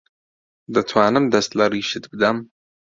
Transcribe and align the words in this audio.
دەتوانم 0.73 1.25
دەست 1.33 1.51
لە 1.57 1.65
ڕیشت 1.73 2.03
بدەم؟ 2.11 2.37